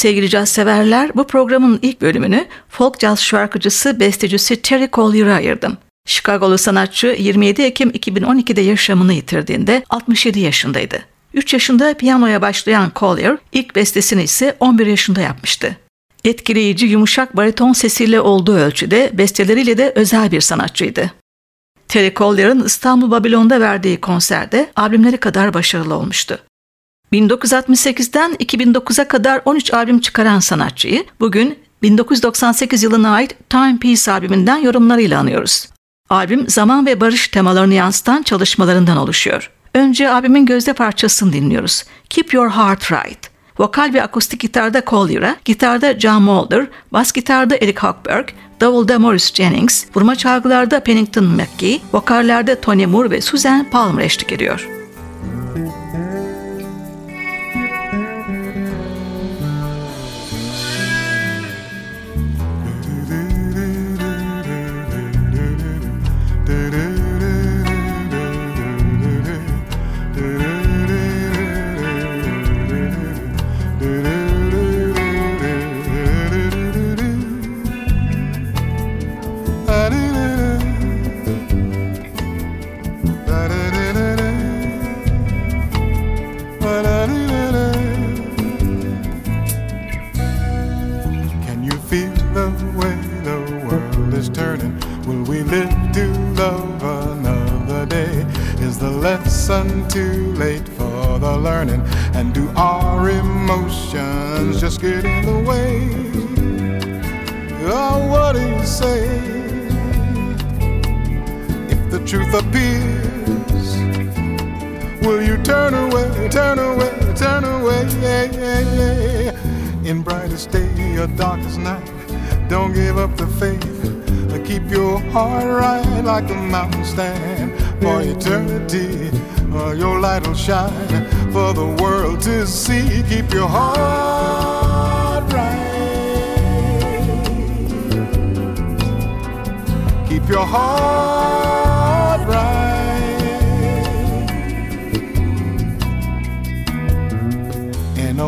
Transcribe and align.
sevgili 0.00 0.28
caz 0.28 0.48
severler, 0.48 1.10
bu 1.14 1.26
programın 1.26 1.78
ilk 1.82 2.00
bölümünü 2.00 2.46
folk 2.68 2.98
caz 2.98 3.22
şarkıcısı, 3.22 4.00
bestecisi 4.00 4.62
Terry 4.62 4.88
Collier'a 4.92 5.34
ayırdım. 5.34 5.78
Chicago'lu 6.06 6.58
sanatçı 6.58 7.16
27 7.18 7.62
Ekim 7.62 7.90
2012'de 7.90 8.60
yaşamını 8.60 9.12
yitirdiğinde 9.12 9.84
67 9.90 10.40
yaşındaydı. 10.40 11.00
3 11.34 11.52
yaşında 11.52 11.94
piyanoya 11.94 12.42
başlayan 12.42 12.92
Collier 12.96 13.36
ilk 13.52 13.76
bestesini 13.76 14.22
ise 14.22 14.56
11 14.60 14.86
yaşında 14.86 15.20
yapmıştı. 15.20 15.76
Etkileyici 16.24 16.86
yumuşak 16.86 17.36
bariton 17.36 17.72
sesiyle 17.72 18.20
olduğu 18.20 18.56
ölçüde 18.56 19.10
besteleriyle 19.12 19.78
de 19.78 19.92
özel 19.94 20.32
bir 20.32 20.40
sanatçıydı. 20.40 21.10
Terry 21.88 22.14
Collier'ın 22.14 22.64
İstanbul 22.64 23.10
Babilon'da 23.10 23.60
verdiği 23.60 24.00
konserde 24.00 24.70
albümleri 24.76 25.16
kadar 25.16 25.54
başarılı 25.54 25.94
olmuştu. 25.94 26.38
1968'den 27.12 28.32
2009'a 28.32 29.08
kadar 29.08 29.40
13 29.44 29.74
albüm 29.74 30.00
çıkaran 30.00 30.40
sanatçıyı 30.40 31.04
bugün 31.20 31.58
1998 31.82 32.82
yılına 32.82 33.10
ait 33.10 33.36
Time 33.50 33.78
Peace 33.78 34.12
albümünden 34.12 34.56
yorumlarıyla 34.56 35.20
anıyoruz. 35.20 35.68
Albüm 36.10 36.48
zaman 36.48 36.86
ve 36.86 37.00
barış 37.00 37.28
temalarını 37.28 37.74
yansıtan 37.74 38.22
çalışmalarından 38.22 38.96
oluşuyor. 38.96 39.50
Önce 39.74 40.10
albümün 40.10 40.46
gözde 40.46 40.72
parçasını 40.72 41.32
dinliyoruz. 41.32 41.84
Keep 42.10 42.34
Your 42.34 42.50
Heart 42.50 42.92
Right. 42.92 43.30
Vokal 43.58 43.90
ve 43.94 44.02
akustik 44.02 44.40
gitarda 44.40 44.82
Collier'a, 44.86 45.36
gitarda 45.44 45.98
John 45.98 46.22
Mulder, 46.22 46.66
bas 46.92 47.12
gitarda 47.12 47.56
Eric 47.56 47.78
Hochberg, 47.80 48.28
davulda 48.60 48.98
Morris 48.98 49.34
Jennings, 49.34 49.84
vurma 49.96 50.16
çalgılarda 50.16 50.80
Pennington 50.80 51.24
McGee, 51.24 51.80
vokallerde 51.92 52.60
Tony 52.60 52.86
Moore 52.86 53.10
ve 53.10 53.20
Susan 53.20 53.70
Palmer 53.70 54.04
eşlik 54.04 54.32
ediyor. 54.32 54.79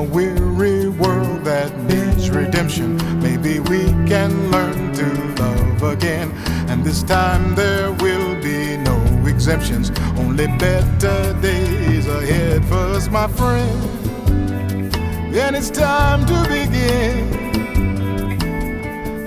A 0.03 0.05
weary 0.05 0.89
world 0.89 1.45
that 1.45 1.71
needs 1.85 2.29
redemption, 2.31 2.97
maybe 3.21 3.61
we 3.61 3.85
can 4.11 4.51
learn 4.51 4.93
to 4.93 5.07
love 5.41 5.83
again. 5.83 6.31
And 6.69 6.85
this 6.85 7.03
time 7.03 7.55
there 7.55 7.93
will 7.93 8.35
be 8.43 8.77
no 8.79 8.97
exemptions, 9.27 9.91
only 10.19 10.47
better 10.59 11.39
days 11.41 12.07
ahead 12.07 12.65
for 12.65 12.85
us, 12.97 13.09
my 13.09 13.29
friend. 13.29 14.97
And 15.35 15.55
it's 15.55 15.71
time 15.71 16.27
to 16.27 16.39
begin. 16.49 17.17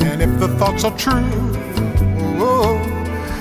And 0.10 0.22
if 0.22 0.40
the 0.40 0.50
thoughts 0.60 0.84
are 0.84 0.98
true, 0.98 1.32
oh, 2.38 2.78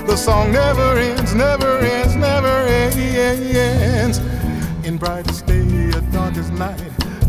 the 0.07 0.15
song 0.15 0.51
never 0.51 0.97
ends, 0.97 1.33
never 1.33 1.79
ends, 1.79 2.15
never 2.15 2.55
ends. 2.67 4.19
In 4.87 4.97
brightest 4.97 5.45
day 5.45 5.65
darkest 6.11 6.53
night 6.53 6.81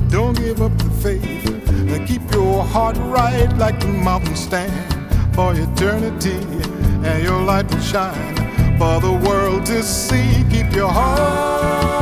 don't 0.08 0.36
give 0.36 0.62
up 0.62 0.76
the 0.78 0.90
faith. 1.02 1.46
And 1.92 2.06
keep 2.06 2.22
your 2.32 2.64
heart 2.64 2.96
right 2.98 3.50
like 3.56 3.80
the 3.80 3.88
mountain 3.88 4.36
stand 4.36 4.72
for 5.34 5.54
eternity. 5.54 6.38
And 7.06 7.22
your 7.22 7.40
light 7.42 7.70
will 7.70 7.80
shine 7.80 8.36
for 8.78 9.00
the 9.00 9.12
world 9.26 9.66
to 9.66 9.82
see. 9.82 10.44
Keep 10.50 10.72
your 10.72 10.90
heart 10.90 11.95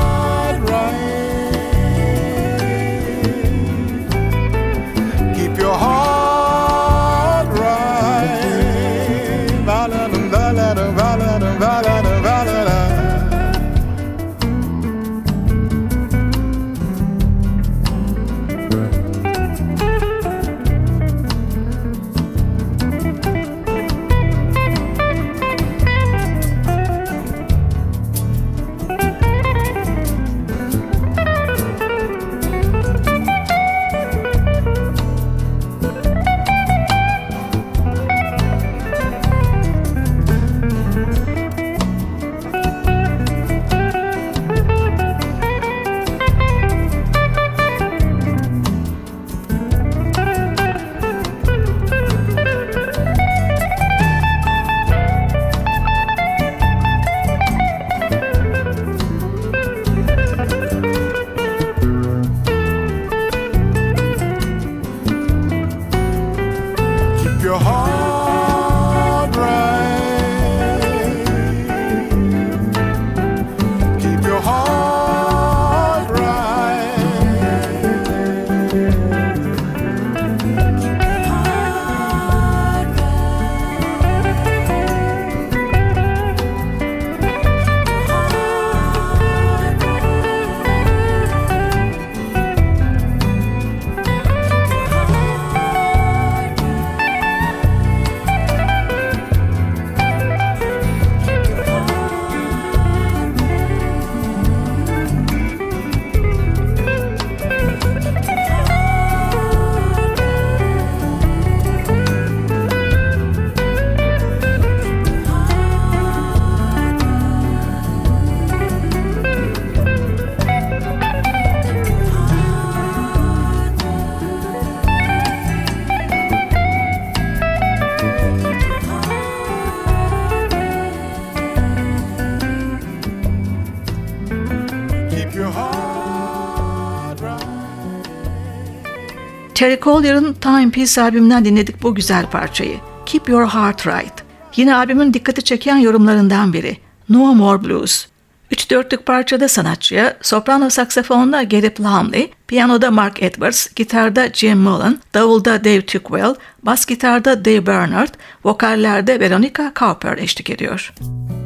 Terry 139.64 139.80
Collier'ın 139.80 140.32
Time 140.32 140.70
Piece 140.70 141.02
albümünden 141.02 141.44
dinledik 141.44 141.82
bu 141.82 141.94
güzel 141.94 142.30
parçayı. 142.30 142.76
Keep 143.06 143.28
Your 143.28 143.48
Heart 143.48 143.86
Right. 143.86 144.12
Yine 144.56 144.74
albümün 144.74 145.14
dikkati 145.14 145.42
çeken 145.42 145.76
yorumlarından 145.76 146.52
biri. 146.52 146.76
No 147.08 147.34
More 147.34 147.64
Blues. 147.64 148.06
Üç 148.50 148.70
dörtlük 148.70 149.06
parçada 149.06 149.48
sanatçıya 149.48 150.16
soprano 150.22 150.70
saksafonda 150.70 151.42
Gary 151.42 151.70
Plumley, 151.70 152.30
piyanoda 152.46 152.90
Mark 152.90 153.22
Edwards, 153.22 153.74
gitarda 153.74 154.28
Jim 154.32 154.58
Mullen, 154.58 154.98
davulda 155.14 155.64
Dave 155.64 155.86
Tuckwell, 155.86 156.34
bas 156.62 156.86
gitarda 156.86 157.44
Dave 157.44 157.66
Bernard, 157.66 158.14
vokallerde 158.44 159.20
Veronica 159.20 159.72
Cowper 159.78 160.18
eşlik 160.18 160.50
ediyor. 160.50 160.92
You 161.00 161.43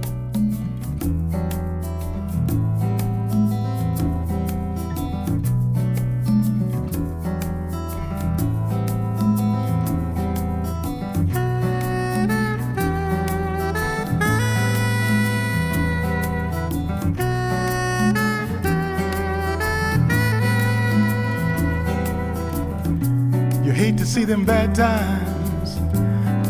see 24.09 24.25
them 24.25 24.43
bad 24.43 24.75
times 24.75 25.77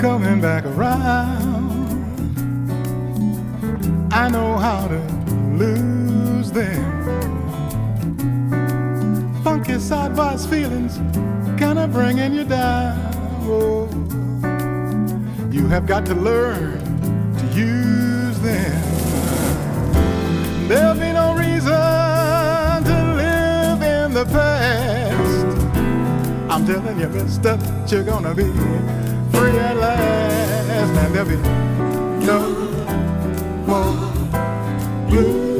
coming 0.00 0.40
back 0.40 0.64
around. 0.64 1.58
I 4.12 4.28
know 4.28 4.56
how 4.56 4.86
to 4.86 5.00
lose 5.56 6.52
them. 6.52 6.84
Funky 9.42 9.80
sidewise 9.80 10.46
feelings 10.46 10.98
kinda 11.58 11.88
bringing 11.88 12.32
you 12.32 12.44
down. 12.44 12.96
Oh, 13.42 13.88
you 15.50 15.66
have 15.66 15.84
got 15.84 16.06
to 16.06 16.14
learn 16.14 16.78
to 17.38 17.46
use 17.58 18.38
them. 18.38 18.82
There'll 20.68 20.94
be 20.94 21.12
no 21.12 21.34
reason 21.34 22.84
to 22.90 22.96
live 23.16 23.82
in 23.82 24.14
the 24.14 24.26
past. 24.26 24.97
Telling 26.68 27.00
you, 27.00 27.08
mister, 27.08 27.58
you're 27.86 28.04
gonna 28.04 28.34
be 28.34 28.44
free 29.32 29.58
at 29.58 29.76
last. 29.78 30.68
And 30.98 31.14
there'll 31.14 31.26
be 31.26 31.36
no 32.26 32.40
more 33.66 35.08
blues. 35.08 35.57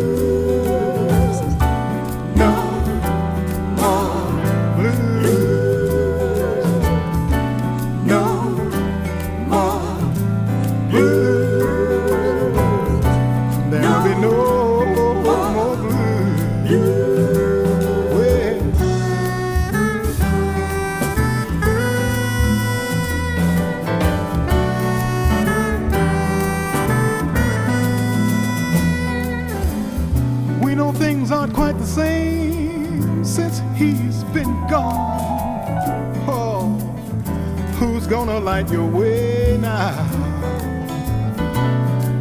Light 38.48 38.70
your 38.70 38.86
way 38.86 39.58
now? 39.60 39.92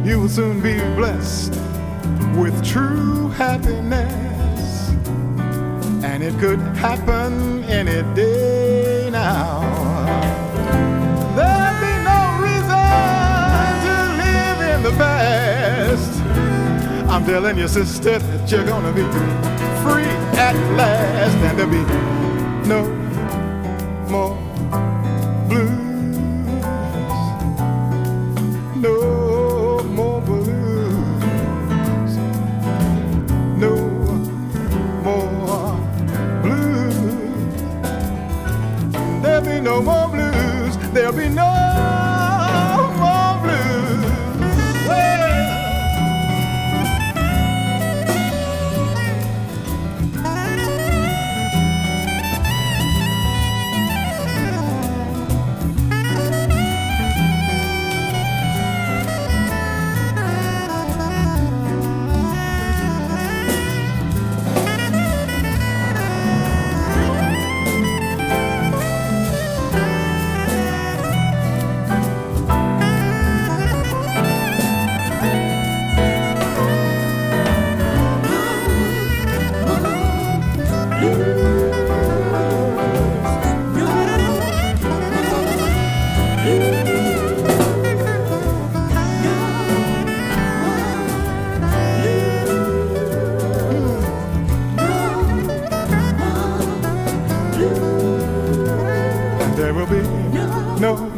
You 0.04 0.20
will 0.20 0.28
soon 0.28 0.60
be 0.60 0.74
blessed 0.94 1.54
with 2.36 2.54
true 2.62 3.28
happiness, 3.30 4.90
and 6.04 6.22
it 6.22 6.38
could 6.38 6.60
happen 6.76 7.64
any 7.64 8.02
day 8.14 9.08
now. 9.10 9.62
There'll 11.36 11.78
be 11.88 11.94
no 12.12 12.20
reason 12.46 12.90
to 13.84 13.94
live 14.22 14.60
in 14.72 14.78
the 14.88 14.94
past. 15.02 16.12
I'm 17.10 17.24
telling 17.24 17.56
you, 17.56 17.68
sister, 17.68 18.18
that 18.18 18.50
you're 18.50 18.66
gonna 18.66 18.92
be 18.92 19.06
free 19.82 20.12
at 20.46 20.56
last, 20.76 21.36
and 21.46 21.54
there'll 21.58 21.76
be 21.80 21.84
no 22.68 22.80
more 24.10 24.47
there 99.68 99.74
will 99.74 99.86
be 99.86 100.00
no 100.80 101.17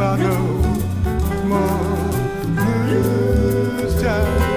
i 0.00 0.16
no 0.16 0.38
more 1.44 2.12
blues 2.56 4.02
time. 4.02 4.51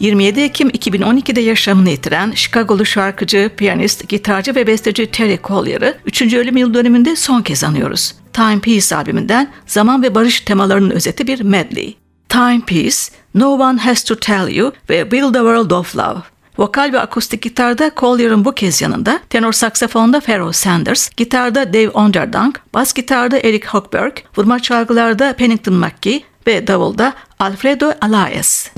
27 0.00 0.40
Ekim 0.40 0.68
2012'de 0.68 1.40
yaşamını 1.40 1.90
yitiren 1.90 2.32
Chicago'lu 2.32 2.86
şarkıcı, 2.86 3.50
piyanist, 3.56 4.08
gitarcı 4.08 4.54
ve 4.54 4.66
besteci 4.66 5.06
Terry 5.06 5.38
Collier'ı 5.44 5.98
3. 6.06 6.22
ölüm 6.34 6.56
yıl 6.56 6.74
dönümünde 6.74 7.16
son 7.16 7.42
kez 7.42 7.64
anıyoruz. 7.64 8.14
Time 8.32 8.60
Peace 8.60 8.96
albümünden 8.96 9.52
zaman 9.66 10.02
ve 10.02 10.14
barış 10.14 10.40
temalarının 10.40 10.90
özeti 10.90 11.26
bir 11.26 11.40
medley. 11.40 11.96
Time 12.28 12.60
Peace, 12.66 12.96
No 13.34 13.48
One 13.48 13.78
Has 13.78 14.04
to 14.04 14.16
Tell 14.16 14.48
You 14.48 14.72
ve 14.90 15.10
Build 15.10 15.34
a 15.34 15.38
World 15.38 15.70
of 15.70 15.96
Love. 15.96 16.18
Vokal 16.58 16.92
ve 16.92 17.00
akustik 17.00 17.42
gitarda 17.42 17.90
Collier'ın 17.96 18.44
bu 18.44 18.52
kez 18.52 18.82
yanında, 18.82 19.20
tenor 19.30 19.52
saksafonda 19.52 20.20
Pharoah 20.20 20.52
Sanders, 20.52 21.10
gitarda 21.16 21.72
Dave 21.74 21.90
Onderdonk, 21.90 22.60
bas 22.74 22.92
gitarda 22.92 23.38
Eric 23.38 23.66
Hochberg, 23.66 24.12
vurma 24.36 24.60
çalgılarda 24.60 25.32
Pennington 25.32 25.74
McGee 25.74 26.22
ve 26.46 26.66
davulda 26.66 27.12
Alfredo 27.38 27.92
Alaez. 28.00 28.70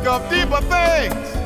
Speak 0.00 0.12
of 0.12 0.30
deeper 0.30 0.60
things 0.62 1.39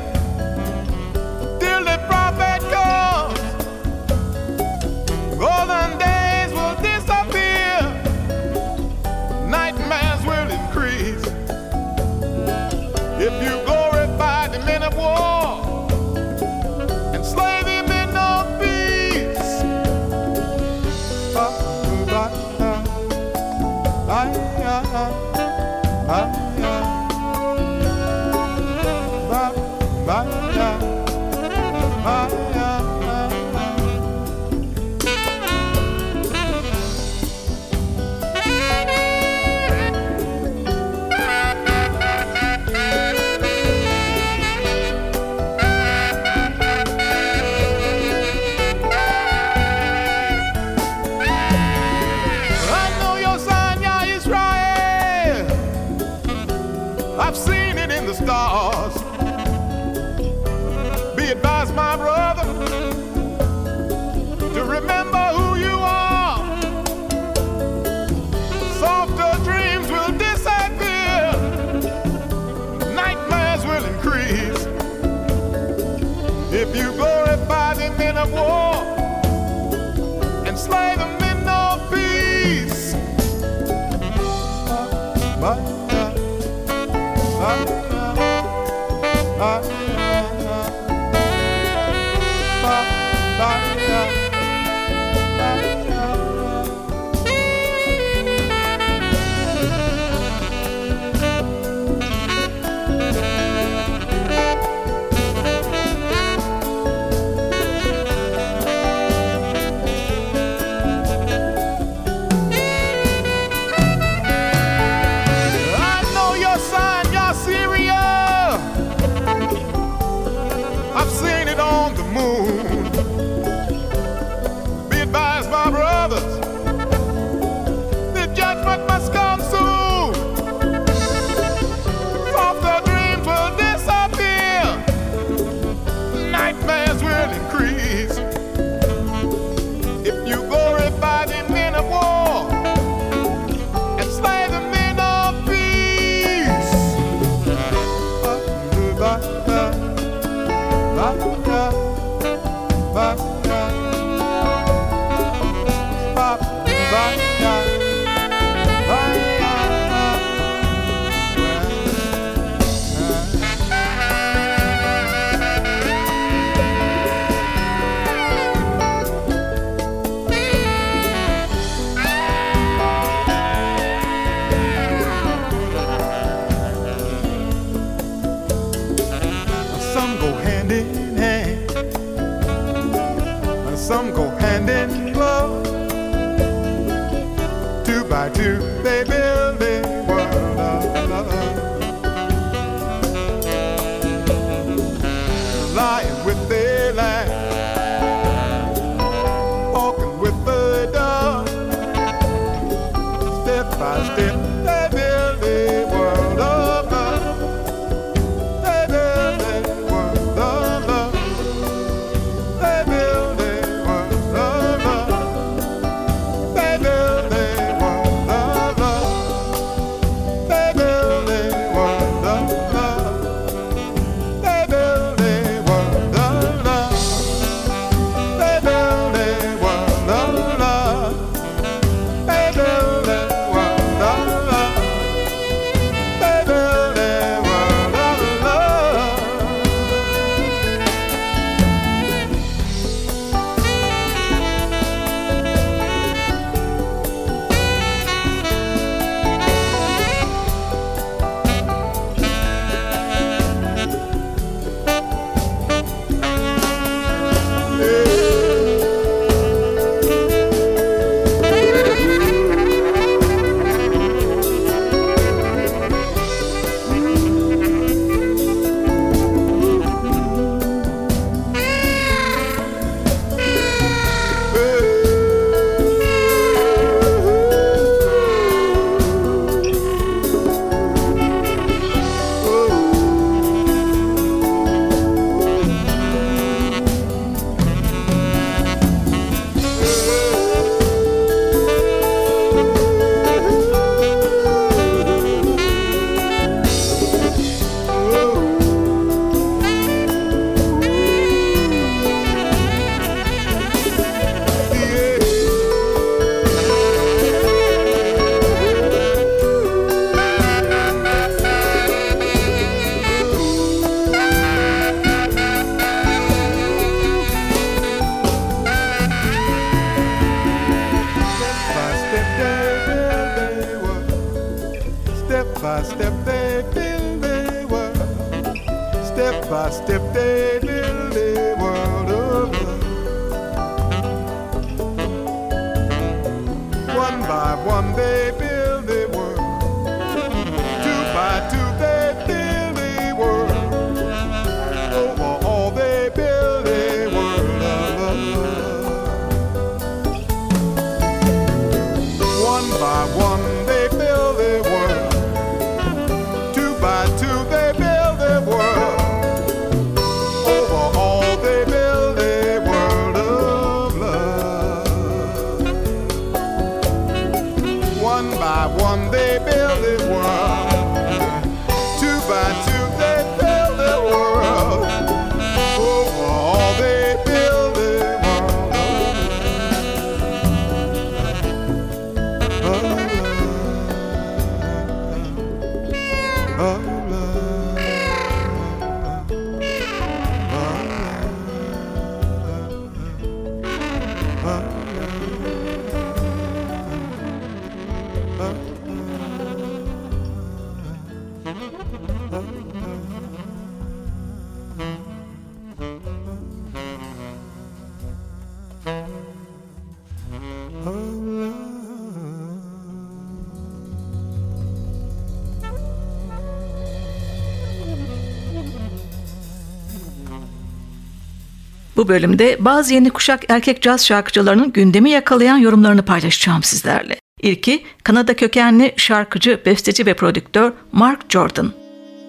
Bu 421.95 422.07
bölümde 422.07 422.57
bazı 422.59 422.93
yeni 422.93 423.09
kuşak 423.09 423.43
erkek 423.49 423.81
caz 423.81 424.05
şarkıcılarının 424.05 424.71
gündemi 424.71 425.09
yakalayan 425.09 425.57
yorumlarını 425.57 426.05
paylaşacağım 426.05 426.63
sizlerle. 426.63 427.15
İlki 427.41 427.83
Kanada 428.03 428.35
kökenli 428.35 428.93
şarkıcı, 428.97 429.61
besteci 429.65 430.05
ve 430.05 430.13
prodüktör 430.13 430.71
Mark 430.91 431.19
Jordan. 431.29 431.71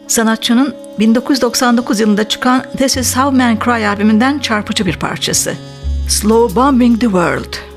Sanatçının 0.09 0.75
1999 0.99 2.01
yılında 2.01 2.29
çıkan 2.29 2.65
This 2.79 2.97
Is 2.97 3.17
How 3.17 3.37
Men 3.37 3.59
Cry 3.65 3.89
albümünden 3.89 4.39
çarpıcı 4.39 4.87
bir 4.87 4.97
parçası. 4.97 5.55
Slow 6.09 6.57
Bombing 6.57 7.01
the 7.01 7.07
World. 7.07 7.76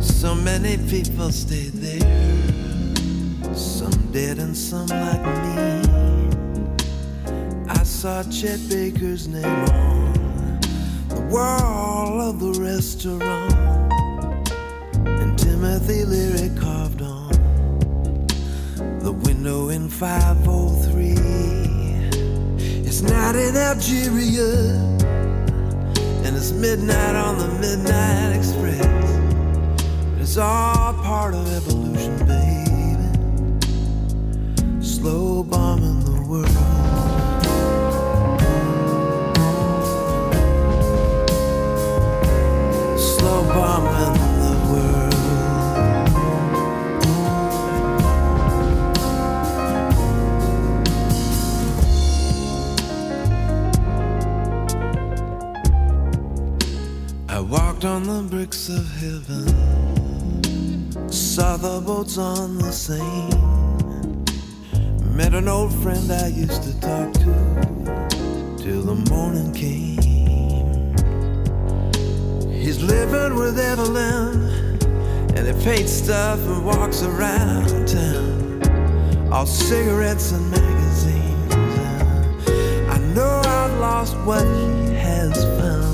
So 0.00 0.34
many 0.34 0.76
people 0.88 1.30
stay 1.32 1.70
there, 1.70 2.94
some 3.54 4.12
dead 4.12 4.38
and 4.38 4.56
some 4.56 4.86
like 4.86 5.22
me. 5.22 5.82
I 7.68 7.82
saw 7.82 8.22
Chet 8.24 8.60
Baker's 8.68 9.26
name 9.28 9.44
on 9.44 10.60
the 11.08 11.20
wall 11.30 12.20
of 12.20 12.38
the 12.38 12.52
restaurant. 12.60 13.52
And 15.06 15.38
Timothy 15.38 16.04
Leary 16.04 16.50
carved 16.58 17.02
on 17.02 17.30
the 19.00 19.12
window 19.12 19.70
in 19.70 19.88
503. 19.88 21.14
It's 22.86 23.02
not 23.02 23.34
in 23.34 23.56
Algeria, 23.56 24.91
it's 26.42 26.50
midnight 26.50 27.14
on 27.14 27.38
the 27.38 27.46
Midnight 27.60 28.36
Express. 28.36 28.84
It's 30.20 30.36
all 30.36 30.92
part 30.94 31.34
of 31.34 31.46
evolution, 31.52 32.18
baby. 32.26 33.60
Slow 34.84 35.44
bombing 35.44 36.00
the 36.04 36.26
world. 36.28 36.71
Walked 57.82 57.94
on 57.96 58.02
the 58.04 58.22
bricks 58.28 58.68
of 58.68 58.86
heaven, 59.00 59.48
saw 61.10 61.56
the 61.56 61.80
boats 61.80 62.16
on 62.16 62.58
the 62.58 62.70
Seine, 62.70 63.30
met 65.16 65.34
an 65.34 65.48
old 65.48 65.72
friend 65.82 66.12
I 66.12 66.28
used 66.28 66.62
to 66.62 66.80
talk 66.80 67.12
to 67.14 67.34
till 68.56 68.82
the 68.82 68.94
morning 69.10 69.52
came. 69.52 70.00
He's 72.52 72.80
living 72.82 73.36
with 73.36 73.58
Evelyn, 73.58 74.78
and 75.36 75.46
he 75.48 75.64
paints 75.64 75.92
stuff 75.92 76.38
and 76.40 76.64
walks 76.64 77.02
around 77.02 77.88
town, 77.88 79.32
all 79.32 79.46
cigarettes 79.46 80.30
and 80.30 80.50
magazines. 80.50 81.54
I 82.88 82.98
know 83.14 83.42
I've 83.44 83.78
lost 83.80 84.16
what 84.18 84.44
he 84.44 84.94
has 84.94 85.44
found. 85.58 85.91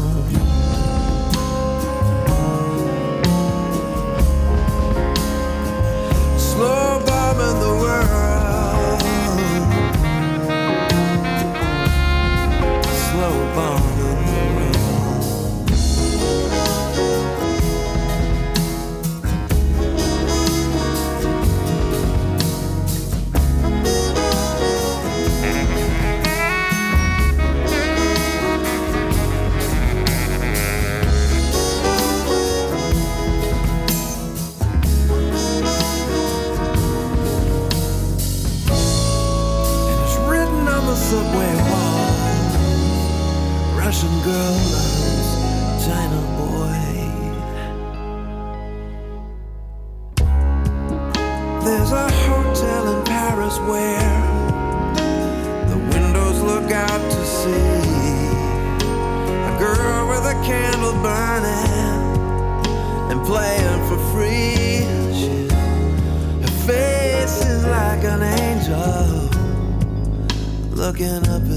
Candle 60.49 60.97
burning 61.03 62.03
and 63.11 63.21
playing 63.27 63.81
for 63.89 63.99
free. 64.13 64.81
Her 66.45 66.55
face 66.67 67.37
is 67.53 67.67
like 67.67 68.03
an 68.05 68.23
angel 68.23 69.29
looking 70.71 71.23
up 71.35 71.48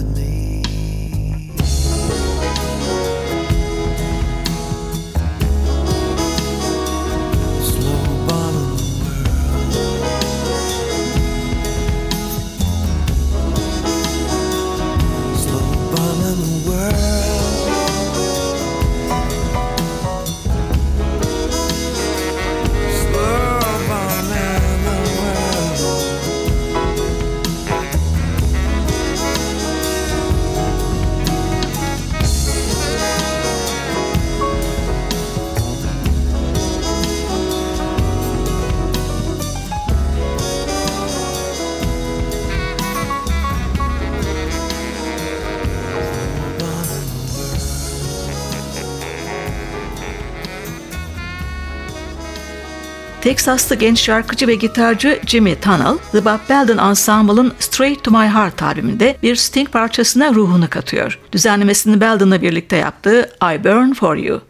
Teksaslı 53.31 53.75
genç 53.75 53.99
şarkıcı 53.99 54.47
ve 54.47 54.55
gitarcı 54.55 55.19
Jimmy 55.25 55.55
Tunnell, 55.55 55.97
The 56.11 56.25
Bob 56.25 56.39
Belden 56.49 56.77
Ensemble'ın 56.77 57.53
Straight 57.59 58.03
to 58.03 58.11
My 58.11 58.27
Heart 58.27 58.63
albümünde 58.63 59.17
bir 59.23 59.35
Sting 59.35 59.71
parçasına 59.71 60.33
ruhunu 60.33 60.69
katıyor. 60.69 61.19
Düzenlemesini 61.31 62.01
Belden'la 62.01 62.41
birlikte 62.41 62.77
yaptığı 62.77 63.29
I 63.43 63.63
Burn 63.63 63.93
For 63.93 64.15
You. 64.15 64.41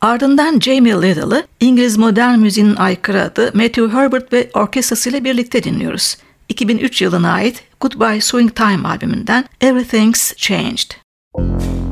Ardından 0.00 0.60
Jamie 0.60 1.02
Little'ı 1.02 1.46
İngiliz 1.60 1.96
modern 1.96 2.38
müziğinin 2.38 2.76
aykırı 2.76 3.22
adı 3.22 3.50
Matthew 3.54 3.88
Herbert 3.88 4.32
ve 4.32 4.50
orkestrasıyla 4.54 5.24
birlikte 5.24 5.62
dinliyoruz. 5.62 6.16
2003 6.48 7.02
yılına 7.02 7.32
ait 7.32 7.62
Goodbye 7.80 8.20
Swing 8.20 8.54
Time 8.54 8.88
albümünden 8.88 9.44
Everything's 9.60 10.36
Changed. 10.36 10.90
Now 11.36 11.89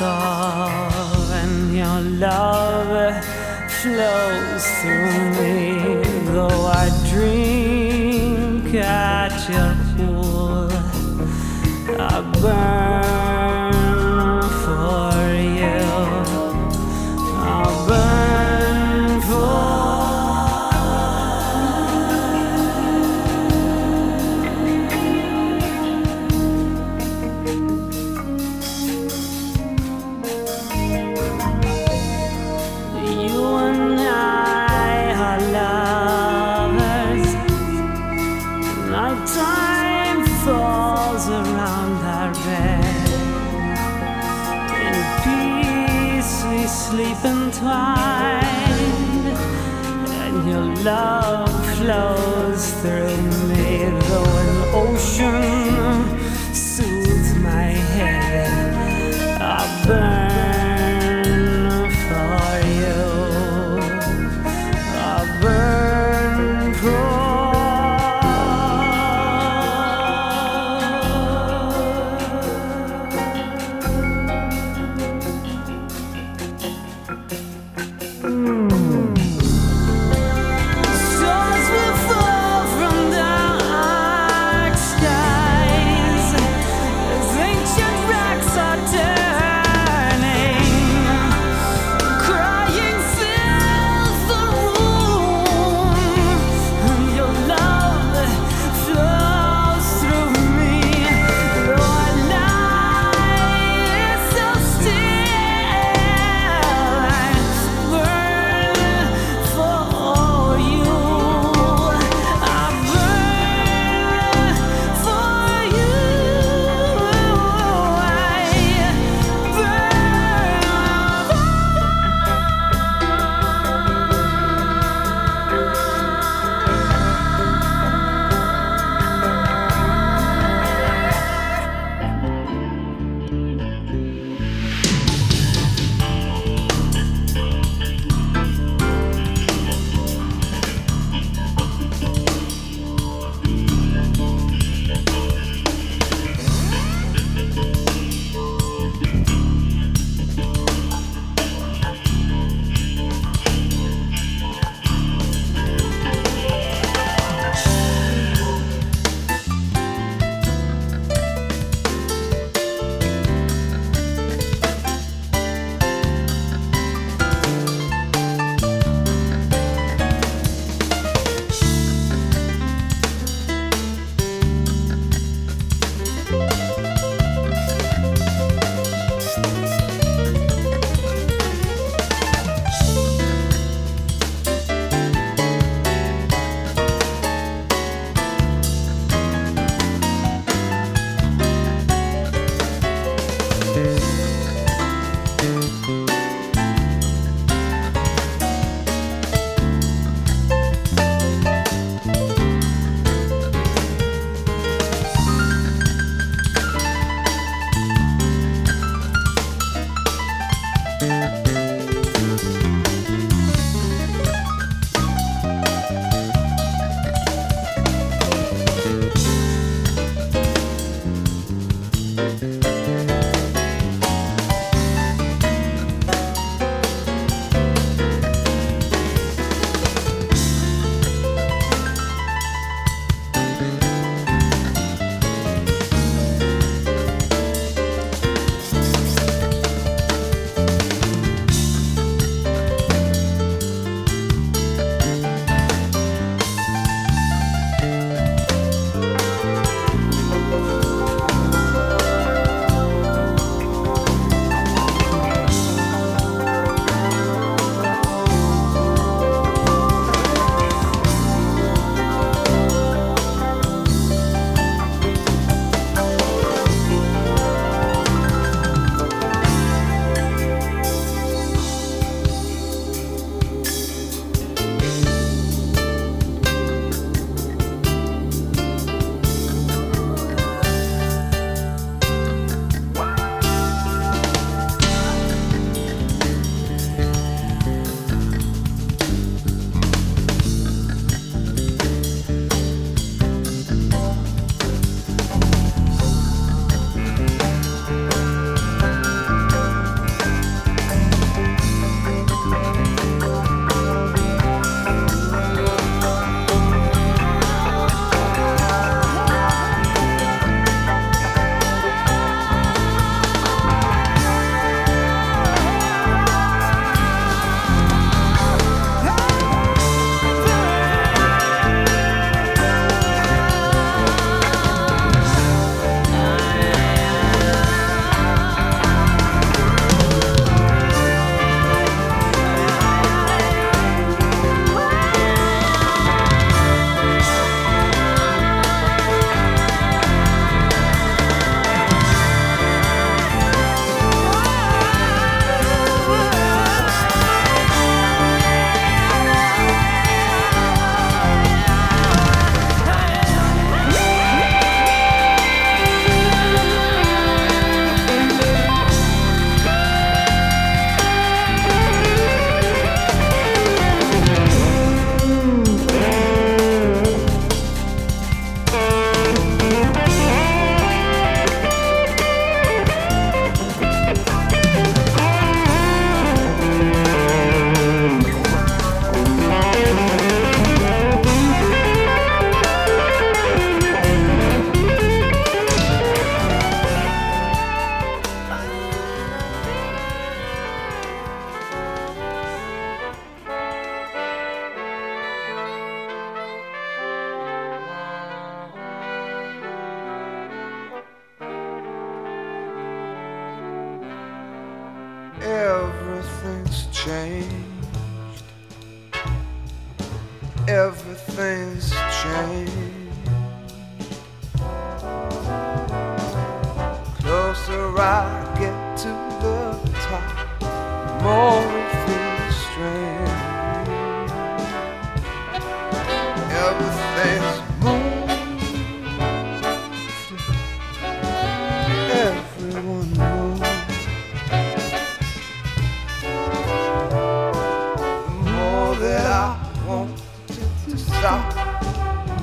star. 0.00 0.39
And 50.22 50.48
your 50.48 50.74
love 50.82 51.50
flows 51.76 52.72
through 52.80 53.16
me, 53.48 53.90
though 54.08 54.24
an 54.24 54.50
ocean 54.74 55.59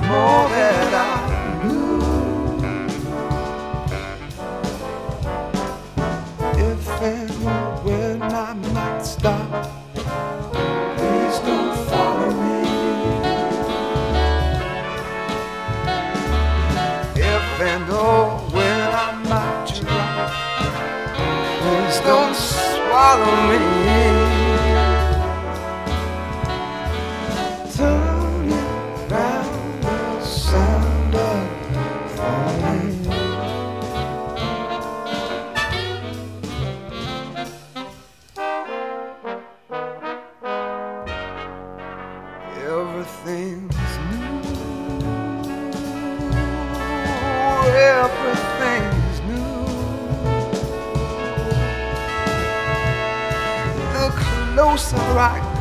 more 0.08 0.48
than 0.50 0.94
I 0.94 1.64
knew. 1.64 2.00
If 6.56 6.88
and 7.02 7.30
when 7.86 8.22
I 8.22 8.54
might 8.54 9.02
stop, 9.02 9.50
please 10.98 11.40
don't 11.40 11.78
follow 11.90 12.32
me. 12.44 12.60
If 17.16 17.62
and 17.72 17.88
oh, 17.90 18.48
when 18.54 18.90
I 19.06 19.12
might 19.32 19.68
drop, 19.76 20.32
please 21.60 22.00
don't 22.02 22.36
swallow 22.36 23.36
me. 23.50 23.67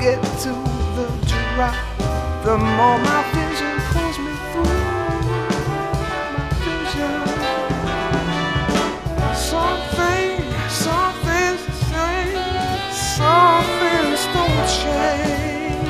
Get 0.01 0.21
to 0.41 0.51
the 0.97 1.07
drop, 1.27 1.75
the 2.45 2.57
more 2.59 2.99
my 2.99 3.23
vision 3.33 3.77
pulls 3.93 4.19
me 4.19 4.35
through. 4.53 4.81
My 6.35 6.49
vision. 6.65 7.15
Something, 9.35 10.31
something's 10.69 11.63
the 11.67 11.73
same. 11.91 12.37
Some 12.93 13.67
things 13.81 14.21
don't 14.35 14.67
change. 14.81 15.89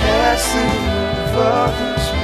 Passing 0.00 0.74
over 1.38 2.19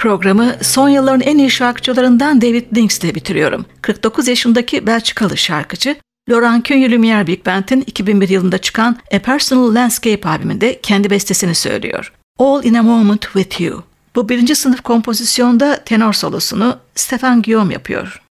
Programı 0.00 0.56
son 0.62 0.88
yılların 0.88 1.20
en 1.20 1.38
iyi 1.38 1.50
şarkıcılarından 1.50 2.40
David 2.40 2.76
Links'le 2.76 3.14
bitiriyorum. 3.14 3.66
49 3.82 4.28
yaşındaki 4.28 4.86
Belçikalı 4.86 5.36
şarkıcı 5.36 5.96
Laurent 6.30 6.64
Cunha 6.64 6.86
Lumière 6.86 7.26
Big 7.26 7.46
Band'in 7.46 7.80
2001 7.86 8.28
yılında 8.28 8.58
çıkan 8.58 8.96
A 9.14 9.18
Personal 9.18 9.74
Landscape 9.74 10.28
albümünde 10.28 10.80
kendi 10.80 11.10
bestesini 11.10 11.54
söylüyor. 11.54 12.12
All 12.38 12.64
in 12.64 12.74
a 12.74 12.82
Moment 12.82 13.22
with 13.22 13.60
You. 13.60 13.82
Bu 14.16 14.28
birinci 14.28 14.54
sınıf 14.54 14.80
kompozisyonda 14.80 15.84
tenor 15.84 16.12
solosunu 16.12 16.78
Stefan 16.94 17.42
Guillaume 17.42 17.72
yapıyor. 17.72 18.22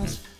dance. 0.00 0.30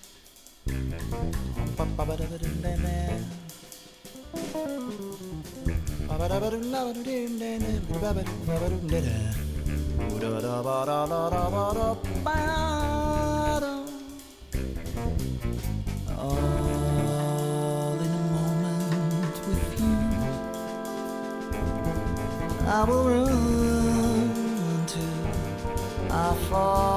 All 16.22 17.98
in 17.98 18.12
a 18.12 18.22
moment 18.34 19.34
with 19.46 19.80
you, 19.80 19.96
I 22.66 22.84
will 22.84 23.04
run 23.04 24.30
until 24.76 25.16
I 26.11 26.34
fall. 26.50 26.89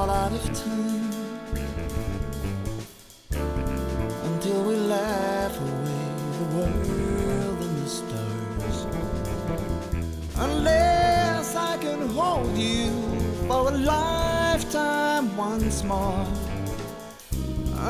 Once 15.73 15.83
more. 15.83 16.25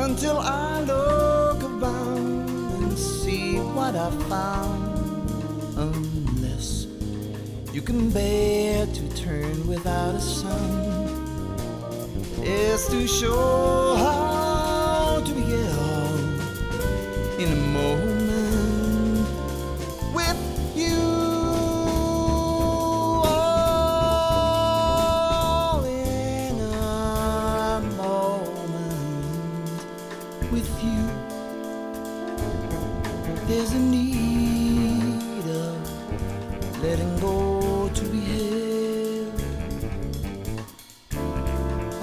Until 0.04 0.38
I 0.40 0.82
look 0.82 1.64
around 1.64 2.50
and 2.50 2.98
see 2.98 3.58
what 3.58 3.96
I 3.96 4.10
found. 4.30 5.28
Unless 5.76 6.88
you 7.74 7.82
can 7.82 8.10
bear 8.10 8.86
to 8.86 9.16
turn 9.16 9.68
without 9.68 10.16
a 10.16 10.22
sound, 10.22 11.60
is 12.44 12.88
to 12.88 13.08
show 13.08 13.96
how 13.96 15.22
to 15.26 15.34
be 15.34 15.44
in 17.44 17.52
a 17.52 17.56
moment 17.56 18.03
with 30.54 30.84
you. 30.84 31.02
There's 33.48 33.72
a 33.74 33.80
need 33.80 35.46
of 35.50 35.78
letting 36.84 37.20
go 37.20 37.90
to 37.90 38.04
be 38.14 38.20
held 38.20 39.40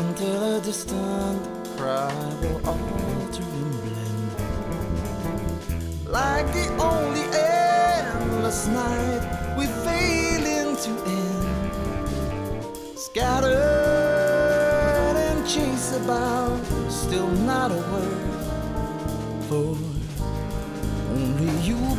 until 0.03 0.57
a 0.57 0.61
distant 0.63 1.43
cry 1.77 2.13
will 2.41 2.61
alter 2.67 3.45
and 3.61 3.73
blend. 3.85 4.33
Like 6.09 6.49
the 6.53 6.67
only 6.91 7.25
endless 7.33 8.67
night 8.67 9.23
we 9.57 9.67
fail 9.85 10.45
into 10.61 10.91
end. 11.07 11.47
Scattered 12.99 13.53
and 15.29 15.41
chased 15.47 15.95
about 16.01 16.61
still 16.91 17.31
not 17.53 17.71
a 17.71 17.77
word 17.93 18.30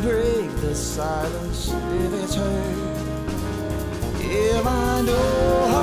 break 0.02 0.50
the 0.56 0.74
silence 0.74 1.70
if 1.70 2.12
it's 2.24 2.34
heard 2.34 2.76
if 4.18 4.66
I 4.66 5.00
know 5.02 5.81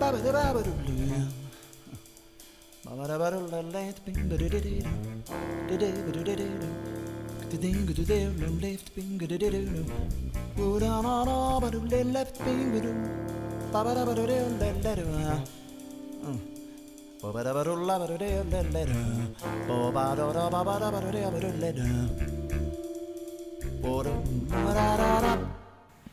Ba-ba-da-ba-ba-doo-lam. 0.00 1.43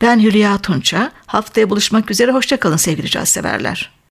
Ben 0.00 0.20
Hülya 0.20 0.58
Tunça. 0.58 1.12
Haftaya 1.26 1.70
buluşmak 1.70 2.10
üzere. 2.10 2.32
Hoşçakalın 2.32 2.76
sevgili 2.76 3.10
caz 3.10 3.28
severler. 3.28 4.01